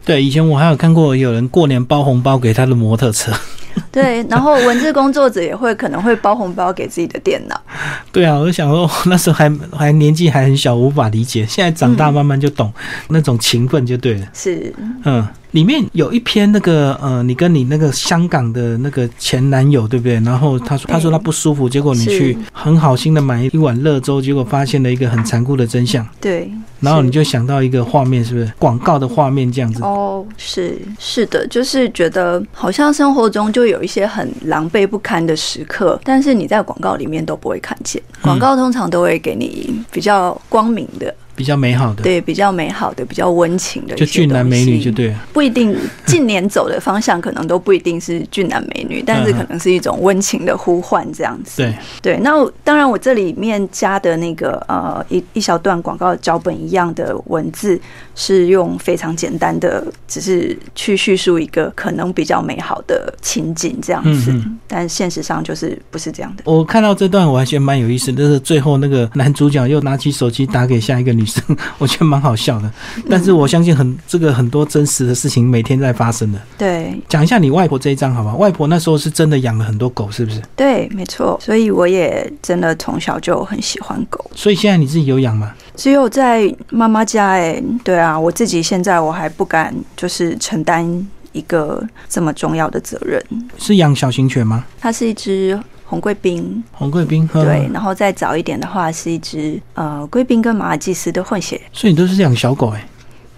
[0.06, 3.32] 对，以前我还有看过有人过年包红包给他的摩托车。
[3.92, 7.62] 对，然后文字工作者也会可能会包红包给自己的电脑。
[8.12, 11.46] 对啊，我就想说那时候还还年纪还很小，无法理解。
[11.46, 12.74] 现在长大慢慢就懂
[13.10, 14.28] 那种情分就对了。
[14.34, 20.20] 是，嗯，里面有一篇那个呃，你跟你那个香港的那个前男友对不对？
[20.22, 26.08] 然后他说他说他不舒服，结果你去很好心的买一碗热粥，结果发现了一个很残酷的真相。
[26.22, 29.82] 对，然后你就想到一个画面，是不是广告的画面这样子？
[29.84, 38.02] 哦，是是的，就是觉得好像生活中就有一些很狼狈不堪的时刻，但是你在广告里面都不会看见。
[38.22, 41.14] 广告通常都会给你比较光明的。
[41.40, 45.74] 比较美好的，对，比较美好的，比较温情的，就俊男美女就对，不一定
[46.06, 51.62] 近年走的方向可能都不一定是俊男美女，但是可能是一种温情的呼唤这样子。
[51.62, 51.74] 对。
[52.02, 57.80] 对，那当然我这里面加的那个呃一一小段广告脚本一样的文字，
[58.16, 64.34] 是用非常简单的，只是去叙述一个可能比较美好的情景这样子，
[64.68, 66.44] 但现实上就是不是这样的。
[66.44, 71.29] 我看到这段我还觉得蛮有意思，就是最后那个男主角又拿起手机打给下一个女。
[71.78, 72.72] 我觉得蛮好笑的，
[73.10, 76.40] 但是我相信很这个很多真实的事情每天在发生的。
[76.58, 78.36] 对，讲一下你外婆这一张好吧？
[78.36, 80.42] 外婆那时候是真的养了很多狗，是不是？
[80.56, 81.40] 对，没错。
[81.42, 84.30] 所以我也真的从小就很喜欢狗。
[84.36, 85.54] 所以现在你自己有养吗？
[85.76, 87.62] 只有在妈妈家哎。
[87.84, 93.24] 对啊，我自己现在我还不敢就是承担一个这么重要的责任。
[93.58, 94.66] 是养小型犬吗？
[94.80, 95.60] 它是一只。
[95.90, 102.88] 红贵宾，红贵宾，对，然后再早一点的话是一只呃贵宾跟马尔济斯的混血，所以你都是养小狗哎，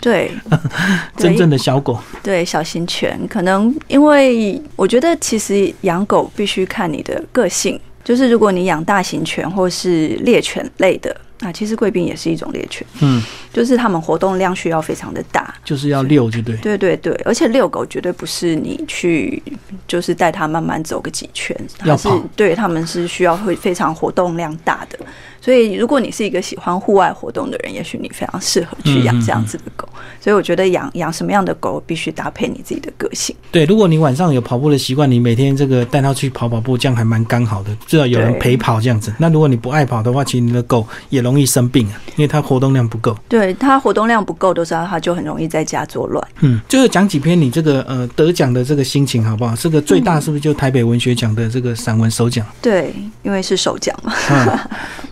[0.01, 0.31] 对，
[1.15, 11.15] 真正的小狗，对，小型犬，可能因为我觉得其实养狗必须看你的个性，就是如果你养大型犬或是猎犬类的。
[11.41, 19.41] 啊，其实贵宾也是一种猎犬，嗯，就是它们活动量需要非常的大，就是要遛，就对，对对对，而且遛狗绝对不是你去，
[19.88, 24.99] 就是带它慢慢走个几圈，它是，对他们是需要会非常活动量大的。
[25.41, 29.89] 所以，如果你是一个喜欢户外活动的人，也许你非常适合去养这样子的狗。
[30.19, 33.36] 所以，我觉得养养什么样的狗，必须搭配你自己的个性。
[33.51, 39.12] 对，如果你晚上有跑步的习惯，你每天这个带它去跑跑步，这样还蛮刚好的，至少有人陪跑这样子。
[39.17, 43.17] 那如果你不爱跑的话，其实你的狗也容易生病啊，因为它活动量不够。
[43.27, 46.25] 对，它活动量不够的时候，它就很容易在家作乱。
[46.41, 49.56] 嗯，就是讲几篇你这个呃得奖的这个心情好不好？
[49.56, 52.45] 这个最大是不是就台北文学奖的这个散文首奖？
[52.62, 54.13] 对，因为是首奖嘛。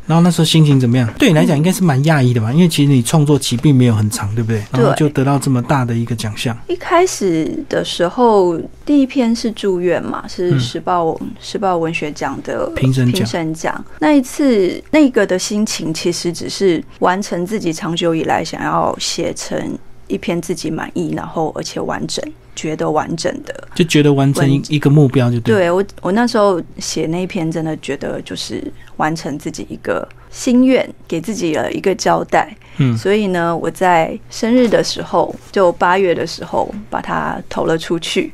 [0.10, 1.08] 然后那时候心情怎么样？
[1.20, 2.52] 对你来讲应该是蛮讶异的吧？
[2.52, 4.64] 因为其实你创作期并没有很长，对不对？
[4.72, 6.58] 然后就得到这么大的一个奖项。
[6.68, 13.86] 一开始的时候，第一篇是住院嘛，是时报时报文学奖的评审评审奖。
[14.00, 19.78] 那一次那个的心情，其实只是完成自己长久以来想要写成
[20.10, 22.22] 一篇自己满意，然后而且完整。
[22.56, 25.56] 觉得完整的，就觉得完成一一个目标就对。
[25.56, 28.62] 对我，我那时候写那一篇，真的觉得就是
[28.98, 32.54] 完成自己一个心愿，给自己了一个交代。
[32.76, 38.34] 嗯，所以呢，我在生日的时候，就八月的时候把它投了出去，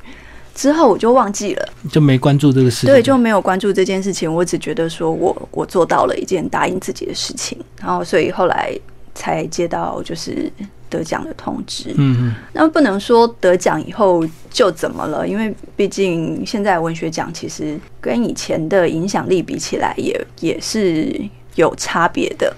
[0.56, 2.90] 之后我就忘记了，就没关注这个事情。
[2.90, 4.34] 对，就没有关注这件事情。
[4.34, 8.76] 我只觉得说我我做到了一件答应自己的事情，然后所以后来
[9.14, 10.52] 才接到就是。
[10.96, 21.14] 得奖的通知，嗯嗯，那不能说得奖以后就怎么了，因为毕竟现在文学奖其实跟以前的影响力比起来，也也是
[21.56, 22.56] 有差别的。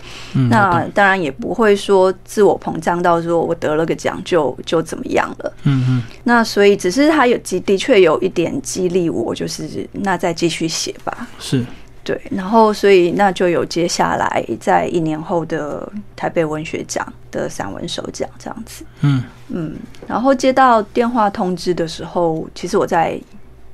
[0.50, 5.54] 那当然也不会说自我膨胀到说我得了个奖就就怎么样了。
[5.64, 11.28] 嗯嗯，那所以只是他有激，的确有一点激励我，就是那再继续写吧。
[11.40, 11.66] 是。
[12.08, 18.86] 对，然后所以那就有接下来在一年后的台北文学奖的散文首奖这样子。
[19.02, 19.76] 嗯嗯，
[20.08, 23.20] 然后接到电话通知的时候，其实我在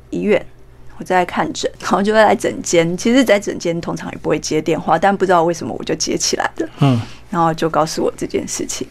[0.09, 0.43] 医院，
[0.97, 2.97] 我在看诊，然后就会来诊间。
[2.97, 6.69] 其实，在诊间通常也不会接电话，但不知道为什么我就接起来了。
[6.79, 8.87] 嗯，然后就告诉我这件事情。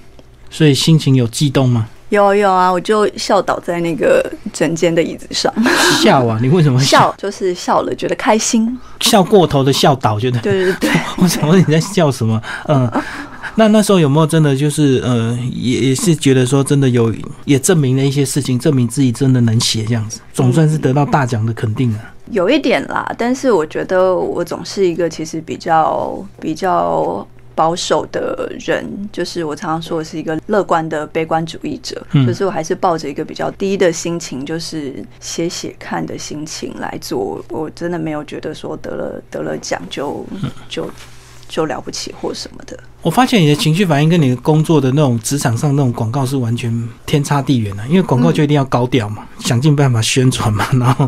[0.50, 1.88] 所以心情有悸动吗？
[2.12, 4.22] 有有啊，我就笑倒在那个
[4.52, 5.50] 整间的椅子上。
[6.02, 6.38] 笑啊！
[6.42, 7.12] 你为什么笑？
[7.16, 8.78] 就是笑了，觉得开心。
[9.00, 10.90] 笑过头的笑倒，觉得对对对。
[11.16, 12.38] 我想问你在笑什么？
[12.68, 12.90] 嗯，
[13.56, 17.10] 那那时候有没有真的就是呃，也也是觉得说真的有
[17.46, 21.98] 也证明了一些事情，证明自己真的能写这样子，总算是得到大奖的肯定啊。
[22.30, 37.44] 有一点啦，但是我觉得我总是一个其实比较比较保守的人，就是我常常说我是一个乐观的悲观主义者，嗯就是我还是抱着一个比较低的心情，就是写写看的心情来做。
[37.48, 40.24] 我真的没有觉得说得了得了奖就
[40.68, 40.90] 就
[41.52, 42.78] 就了不起或什么的。
[43.02, 51.06] 我发现你的情绪反应跟你的工作的那种职场上那种广告是完全天差地远的、因为广告就一定要高调嘛，想尽办法宣传嘛， 然后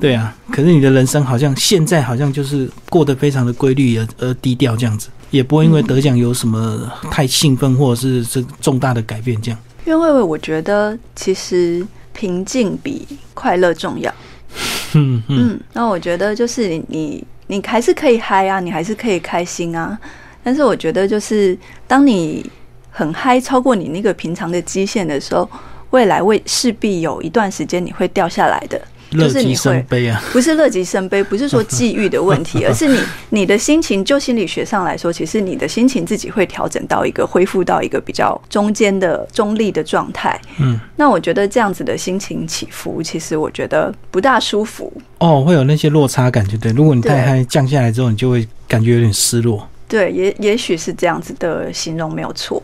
[0.00, 9.60] 对啊，可是你的人生好像现在好像就是过得非常的规律而而低调这样子，也不会因为得奖有什么太兴奋或者是这重大的改变这样。
[9.86, 14.12] 因为我觉得其实平静比快乐重要。
[14.96, 19.98] 嗯嗯，嗯，那我觉得就是你你你还是可以嗨啊，你还是可以开心啊。
[20.42, 22.48] 但是我觉得就是当你
[22.90, 25.48] 很嗨超过你那个平常的基线的时候，
[25.90, 28.80] 未来未势必有一段时间你会掉下来的。
[29.14, 30.22] 乐极就是你会生悲啊。
[30.32, 33.00] 不是乐极生悲，不是说际遇的问题， 而是你
[33.30, 40.40] 你的心情，就心理学上来说，其实你的心情自己会调整到一个恢复到一个比较中间的中立的状态。
[40.58, 44.92] 嗯，那我觉得这样子的心情起伏，其实我觉得不大舒服。
[45.18, 46.72] 哦，会有那些落差感，觉对。
[46.72, 49.66] 如果你太对嗨降下来之后，你就会感觉有点失落。
[49.86, 52.62] 对，也也许是这样子的形容没有错。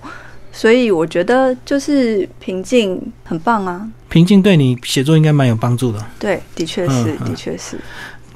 [0.61, 3.89] 所以我觉得就是平静很棒啊。
[4.11, 7.79] 平静对你写作应该蛮有帮助的，对，的确是嗯，嗯的确是，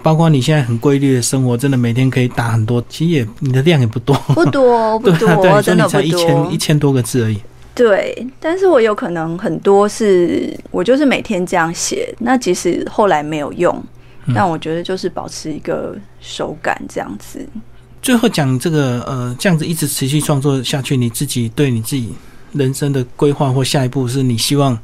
[0.03, 6.57] 包括你现在很规律的生活，真的每天可以打很多，其实也你的量也不多，不多 不对啊，对，多，真的不你才一千一。
[6.57, 7.39] 千多个字而已。
[7.75, 13.71] 对，但是我有可能很多是我就是每天这样写，那即使后来没有用，
[14.25, 17.47] 嗯但我觉得就是保持一个手感这样子。
[18.05, 22.13] 最后讲这个呃，这样子一直持续创作下去，你自己对你自己
[22.53, 24.79] 人生的规划或下一步是你希望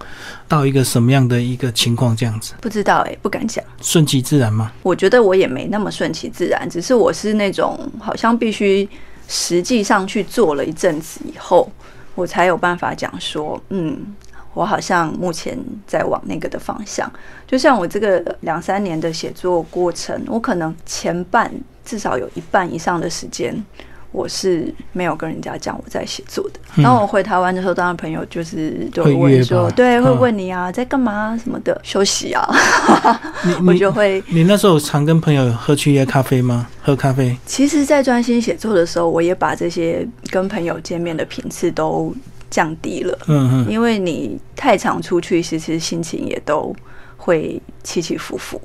[0.49, 2.17] 到一个什么样的一个情况？
[2.17, 3.63] 这样子不知道哎、不敢讲。
[3.83, 4.73] 顺其自然吗？
[4.83, 8.89] 我觉得我也没那么顺其自然，只是我是那种好像必须
[9.29, 11.71] 实际上去做了一阵子以后，
[12.15, 13.99] 我才有办法讲说，嗯，
[14.55, 17.13] 我好像目前在往那个的方向。
[17.47, 21.53] 就像我这个两三年的写作过程，我可能前半
[21.85, 23.55] 至少有一半以上的时间。
[24.13, 32.45] 我是没有跟人家讲我在写作的，嗯然后我回台湾的时候，当然朋友就是就会问说，对，会嗯问你啊，在干嘛什么的，休息啊，
[33.65, 36.67] 我就会你那时候常跟朋友喝去夜咖啡吗？
[36.83, 37.39] 喝咖啡？
[37.47, 42.13] 其实，在专心写作的时候，我也把这些跟朋友见面的频次都
[42.51, 46.75] 降低了，嗯嗯，因为你太常出去，其实心情也都
[47.17, 48.61] 会起起伏伏。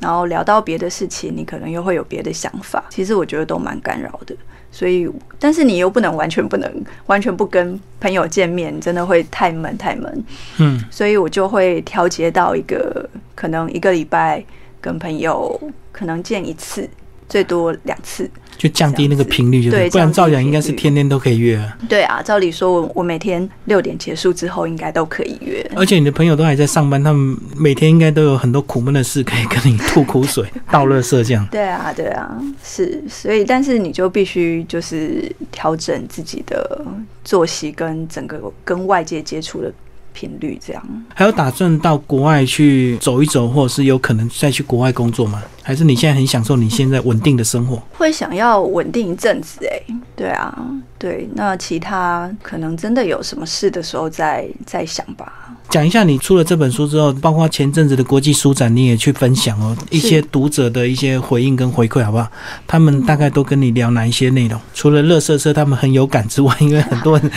[0.00, 2.84] 然后聊到别的事情，你可能又会有别的想法。
[2.90, 4.34] 其实我觉得都蛮干扰的，
[4.72, 5.08] 所以，
[5.38, 10.24] 但是你又不能完全不能完全不跟朋友见面，真的会太闷太闷。
[10.58, 14.44] 嗯，所以我就会调节到一个可能一个礼拜
[14.80, 15.60] 跟朋友
[15.92, 16.88] 可能见一次，
[17.28, 18.30] 最多两次。
[18.60, 21.78] 就降低那个频率就对不然照讲应该是天天都可以约啊。
[21.88, 25.66] 对啊，照理说我我每天六点结束之后应该都可以约。
[25.74, 31.46] 而且你的朋友都还在上班，他们每天应该都有很多苦闷的事可以跟你吐苦水、 倒垃圾这样。
[31.50, 36.84] 对啊，对啊，是，所以但是你就必须就是调整自己的
[37.24, 39.72] 作息跟整个跟外界接触的
[40.12, 40.82] 频率，这样。
[41.14, 45.42] 还有打算到国外去走一走，或者是有可能再去国外工作吗？
[45.62, 47.80] 还是你现在很享受你现在稳定的生活？
[47.92, 50.58] 会想要稳定一阵子哎、对啊，
[50.98, 55.32] 对，那其他可能真的有什么事的时候再再想吧。
[55.68, 62.26] 讲一下你出了这本书之后，包括前阵子的国际书展，你也去分享哦，一些读者的一些回应跟回馈，好不好？
[62.66, 64.60] 他们大概都跟你聊哪一些内容？
[64.74, 67.30] 除了乐色车他们很有感之外，因为很多人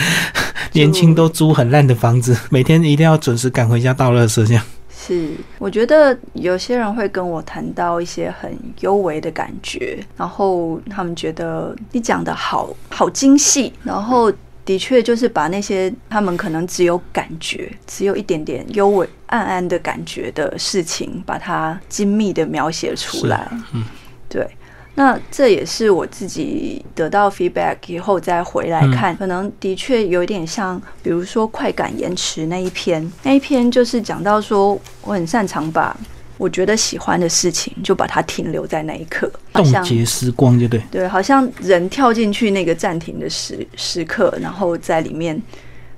[0.72, 4.64] 年轻都租很烂的房子， 每天一定要准时赶回家倒垃圾，这样。
[4.96, 14.32] 是，我觉得有些人会跟我谈到一些很幽微的感觉，然后他们觉得你讲的好好精细，然后
[14.64, 23.46] 的确就是把那些他们可能只有感觉，只有一点点幽微暗暗的感觉的事情，把它精密的描写出来。
[23.74, 23.84] 嗯，
[24.28, 24.48] 对。
[24.96, 35.96] 那这也是我自己得到 feedback 以后再回来看，可能的确有一点像，比如说快感延迟那一篇，那一篇就是讲到说，我很擅长把
[36.38, 40.80] 我觉得喜欢的事情，就把它停留在那一刻，冻结时光，就对。
[40.90, 45.40] 对，好像人跳进去那个暂停的时时刻，然后在里面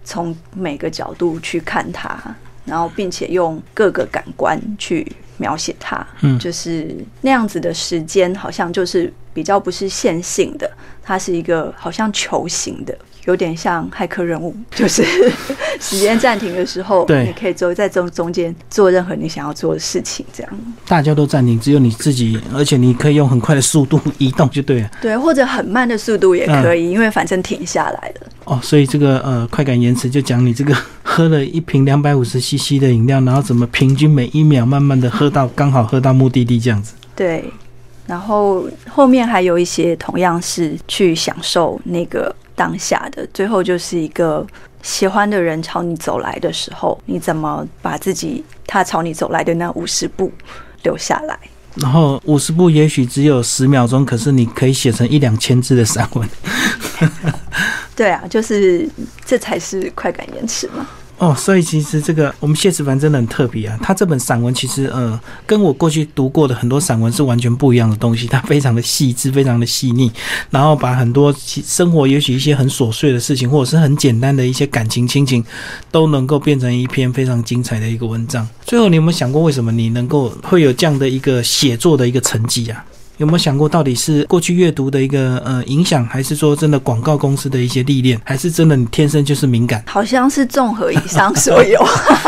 [0.04, 2.18] 从每个角度去看它，
[2.64, 5.06] 然后并且用各个感官去
[5.38, 6.38] 描写它，嗯。
[6.38, 10.70] 就是那样子的时间，好像就是比较不是线性的，
[11.02, 12.96] 它是一个好像球形的，
[13.26, 15.04] 有点像骇客任务， 就是
[15.80, 20.52] 时间暂停的时候，对你可以走在中中间做任何你想要做的事情，这样
[20.88, 24.90] 大家都暂停，只有你自己，而且你可以用很快的速度移动就对了。
[25.00, 28.26] 对，或者很慢的速度也可嗯以，因为反正停下来了。
[28.44, 36.94] 哦，所以这个呃快感延迟就讲你这个 喝了一瓶两百五十 CC 的饮料，然后怎么平均每一秒慢慢的喝到刚好喝到目的地这样子。
[37.16, 37.44] 对，
[38.06, 44.44] 然后后面还有一些同样是去享受那个当下的，最后就是一个
[44.82, 50.32] 喜欢的人朝你走来的时候，你怎么把自己他朝你走来的那五十步
[50.82, 51.38] 留下来？
[51.76, 56.28] 然后五十步也许只有十秒钟，可是你可以写成一两千字的散文。
[57.94, 58.88] 对啊，就是
[59.24, 60.86] 这才是快感延迟嘛。
[61.18, 63.78] 哦，所以其实这个我们谢子凡真的很特别啊。
[63.82, 68.26] 他这本散文其实呃，跟我过去读过的很多散文是完全不一样的东西。
[68.26, 70.12] 它非常的细致，非常的细腻，
[70.50, 75.42] 然后把很多生活也许一些很琐碎的事情，或者是很简单的一些感情亲情，
[75.90, 78.46] 都能够变成一篇非常精彩的一个文章。
[78.66, 82.84] 最后，你有没有想过，为什么你能够会有这样的一个写作的一个成绩啊？
[83.18, 91.82] 有没有想过，到底是过去阅读的一个呃影响，还是说真的广告公司的一些历练，还是真的你天生就是敏感，好像是综合以上所有。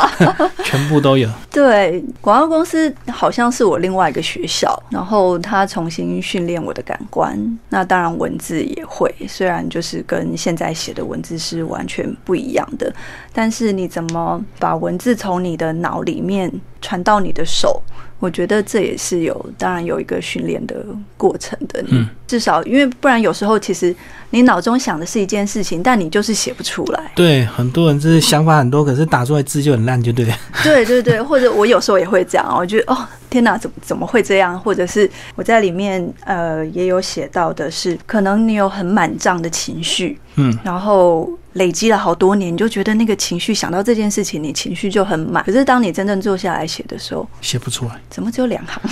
[0.64, 1.28] 全部都有？
[1.50, 7.38] 对，广告公司好像是我另外一个学校，然后他重新训练我的感官。
[7.68, 12.92] 那当然文字也会，虽然就是跟现在写的文字是完全不一样的，
[13.32, 17.82] 但是你怎么把文字从你的脑里面传到你的手？
[18.18, 20.84] 我觉得这也是有，当然有一个训练的
[21.16, 21.84] 过程的。
[22.28, 23.92] 至少因为不然有时候其实
[24.30, 27.10] 你脑中想的是一件事情，但你就是写不出来。
[27.16, 30.34] 对，很多人就是想法很多，可是打出来字就很烂，就对了。
[30.62, 34.60] 对对对，或者我有时候也会这样，我觉得哦，天哪，怎么怎么会这样？
[34.60, 45.42] 或者是我在里面呃也有写到的是，可能你有很满胀的情绪，嗯，然后累积了好多年，你就觉得那个情绪想到这件事情，你情绪就很满。
[45.44, 48.82] 可是当你真正坐下来写的时候，写不出来，怎么只有两行？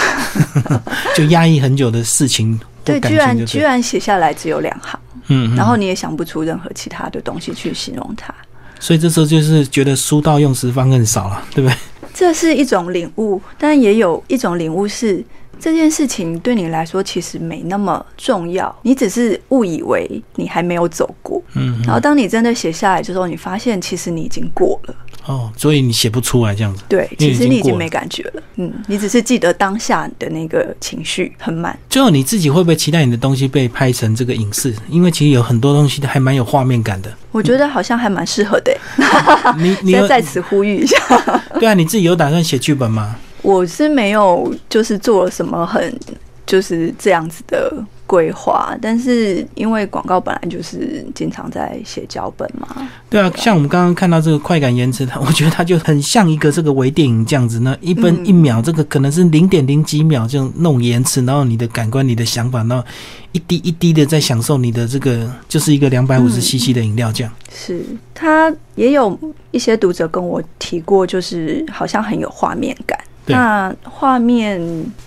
[1.15, 3.47] 就压抑很久的事情或对，居然。
[3.47, 8.35] 居然写下来只有两行，嗯，嗯然后你也想不出任何其他的东西去形容它。
[8.79, 11.77] 所以这时候就是觉得书到用时方恨少了，对不对？
[12.15, 15.23] 这是一种领悟，但也有一种领悟是
[15.59, 24.95] 这件事情对你来说其实没那么重要，你只是误以为你还没有走过，嗯，然后当你真的写下来之后，你发现其实你已经过了。
[25.27, 26.83] 哦，所以你写不出来这样子。
[26.89, 31.77] 对，其实你已经没感觉了，嗯，你只是记得当下的那个情绪很满。
[31.91, 34.75] 最后你自己会不会期待你的东西被拍成这个影视？
[34.89, 37.13] 因为其实有很多东西还蛮有画面感的。
[37.33, 38.73] 我觉得好像还蛮适合的
[39.03, 40.97] 欸，你你有 先在此呼吁一下。
[41.59, 43.17] 对啊，你自己有打算写剧本吗？
[43.43, 45.97] 我是没有就是做了什么很
[46.45, 47.73] 就是这样子的
[48.07, 62.85] 规划，但是因为广告本来就是经常在写脚本嘛，对啊，像我们刚刚看到这个快感延迟，它我觉得它就很像一个这个微电影这样子，那一分嗯一秒，这个可能是零点零几秒这样弄延迟，然后你的感官、你的想法，然后
[63.33, 67.33] 一滴一滴的在享受你的这个，就是一个两百五十嗯 CC 的饮料这样。
[67.51, 67.85] 是
[68.15, 69.19] 他也有
[69.51, 72.99] 一些读者跟我提过，就是好像很有画面感。
[73.27, 73.35] 对。
[73.35, 74.59] 那画面，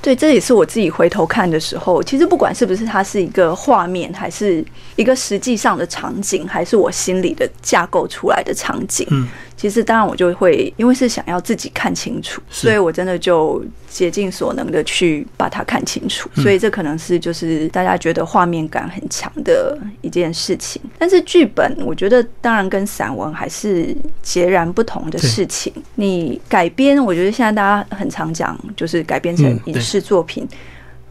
[0.02, 4.64] 对，这也是我自己回头看的时候，其实不管是不是它是一个画面，还是
[4.96, 9.28] 一个实际上的场景，还是我心里的架构出来的场景，嗯，
[9.60, 16.30] 其实当然我就会，因为是想要自己看清楚，所以我真的就竭尽所能的去把它看清楚。
[16.36, 20.82] 嗯所以这可能是就是大家觉得画面感很强的一件事情。
[20.98, 25.74] 但是剧本，我觉得当然跟散文还是截然不同的事情。
[25.96, 30.48] 你改编，我觉得现在大家很常讲，就是改编成影视作品。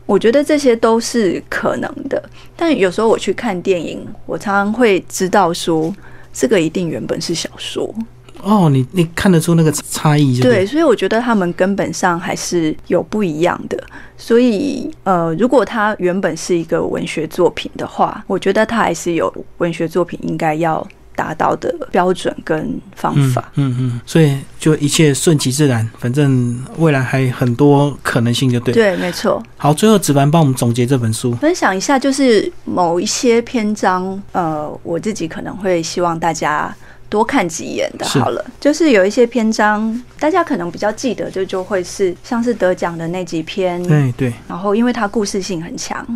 [0.06, 2.22] 我觉得这些都是可能的，
[2.56, 5.94] 但有时候我去看电影，我常常会知道说，
[6.32, 7.94] 这个一定原本是小说，
[8.42, 13.78] 哦，你你看得出那个差异就对，所以我觉得他们根本上还是有不一样的。
[14.16, 23.52] 所以，呃，如果它原本是一个文学作品的话，我觉得它还是有文学作品应该要达到的标准跟方嗯法。
[23.54, 28.74] 嗯嗯，所以就一切顺其自然，反正未来还很多可能性，就对。
[28.74, 29.40] 对，没错。
[29.56, 31.32] 好，最后子凡帮我们总结这本书。
[31.36, 36.74] 分享一下，就是某一些篇章，呃，我自己可能会希望大家
[37.08, 38.06] 多看几眼的。
[38.06, 46.06] 好了，就是有一些篇章，大家可能比较记得，就就会是像是得奖的那几篇，对对，然后因为它故事性很强，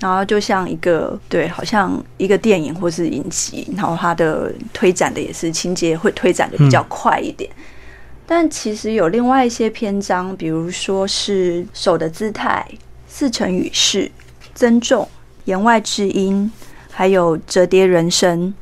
[0.00, 7.50] 然后就像一个对，好像一个电影或是影集，然后它的推展的也是情节会推展的比较快一点。
[8.24, 12.66] 但其实有另外一些篇章，比如说是手的姿态、
[13.06, 14.10] 四成语式、
[14.54, 15.06] 增重、
[15.44, 16.50] 言外之音，
[16.90, 18.54] 还有折叠人生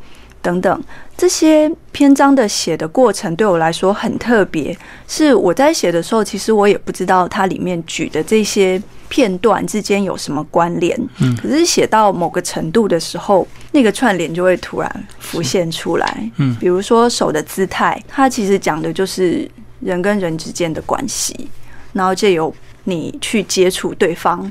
[0.43, 0.83] 等等。
[1.21, 4.75] 这些篇章的写的过程对我来说很特别，
[5.07, 10.99] 是我在写的时候，其实我也不知道它里面举的这些片段之间有什么关联。
[11.19, 16.31] 嗯，可是写到某个程度的时候，那个串联就会突然浮现出来。
[16.39, 19.47] 嗯，比如说手的姿态，它其实讲的就是
[19.81, 21.51] 人跟人之间的关系，
[21.93, 22.51] 然后借由
[22.85, 24.51] 你去接触对方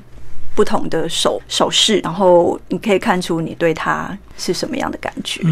[0.53, 4.15] 不同的手手势，然后你可以看出你对他。
[4.40, 5.44] 是什么样的感觉？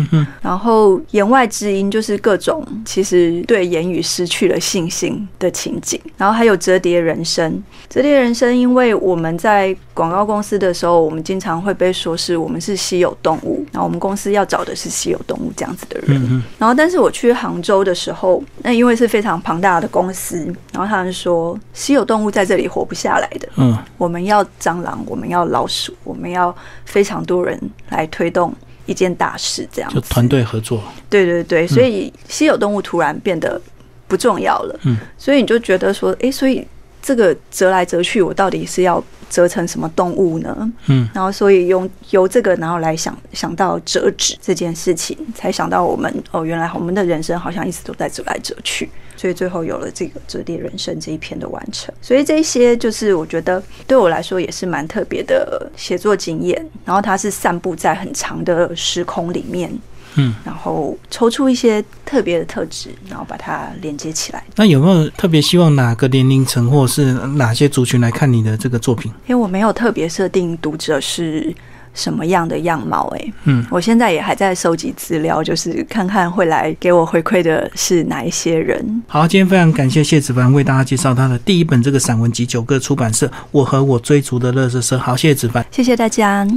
[0.41, 6.01] 然后言外之音就是各种其实对言语失去了信心的情景。
[6.17, 16.43] 然后还有折叠人生，折叠人生，因为我们在广告公司的时候，我们经常会被说是我们是稀有动物，然后我们公司要找的是稀有动物这样子的人。
[16.57, 20.37] 然后，但是我去杭州的时候，那因为是非常庞大的公司，
[20.71, 23.49] 然后他们说稀有动物在这里活不下来的。
[23.57, 27.59] 嗯，我们要蟑螂，我们要老鼠，我们要非常多人
[27.89, 28.53] 来推动。
[28.87, 30.81] 一件大事，这样就团队合作。
[31.07, 33.61] 对对对，所以稀有动物突然变得
[34.07, 34.79] 不重要了。
[34.85, 36.65] 嗯，所以你就觉得说，哎，所以
[37.01, 40.71] 这个折来折去，我到底是要折成什么动物呢？
[40.87, 48.89] 嗯，然后所以用由这个，然后来想想到折纸这件事情，才想到我们哦，原来我们的人生好像一直都在折来折去。
[49.17, 56.65] 所以最后有了这个折叠人生这一篇的完成，所以这些就是我觉得对我来说也是蛮特别的写作经验。
[56.85, 59.69] 然后它是散布在很长的时空里面，
[60.15, 64.43] 嗯，然后抽出一些特别的特质，然后把它连接起来。
[64.55, 69.11] 那有没有特别希望哪个年龄层或是哪些族群来看你的这个作品？
[69.27, 71.53] 因为我没有特别设定读者是。
[71.97, 73.07] 什么样的样貌？
[73.17, 79.03] 哎，嗯，我现在也还在收集资料，就是看看会来给我回馈的是哪一些人。
[79.07, 84.95] 好，今天非常感谢谢子凡为大家介绍他的第一本这个散文集《九个出版社我和我追逐的乐色社》。
[84.99, 86.47] 好，谢谢子凡，谢谢大家。